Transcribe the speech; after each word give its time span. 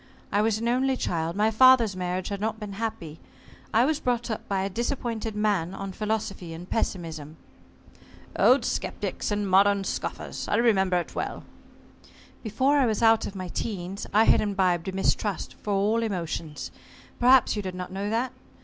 I 0.31 0.41
was 0.41 0.57
an 0.57 0.67
only 0.67 0.97
child. 0.97 1.35
My 1.35 1.51
father's 1.51 1.95
marriage 1.95 2.29
had 2.29 2.41
not 2.41 2.59
been 2.59 2.73
happy. 2.73 3.19
I 3.71 3.85
was 3.85 3.99
brought 3.99 4.31
up 4.31 4.47
by 4.47 4.63
a 4.63 4.67
disappointed 4.67 5.35
man 5.35 5.75
on 5.75 5.91
philosophy 5.91 6.53
and 6.55 6.67
pessimism." 6.67 7.37
"Old 8.35 8.65
sceptics, 8.65 9.29
and 9.29 9.47
modern 9.47 9.83
scoffers. 9.83 10.47
I 10.47 10.55
remember 10.55 10.97
it 10.97 11.13
well." 11.13 11.43
"Before 12.41 12.77
I 12.79 12.87
was 12.87 13.03
out 13.03 13.27
of 13.27 13.35
my 13.35 13.49
teens, 13.49 14.07
I 14.11 14.23
had 14.23 14.41
imbibed 14.41 14.87
a 14.87 14.91
mistrust 14.91 15.53
for 15.61 15.71
all 15.73 16.01
emotions. 16.01 16.71
Perhaps 17.19 17.55
you 17.55 17.61
did 17.61 17.75
not 17.75 17.91
know 17.91 18.09
that? 18.09 18.33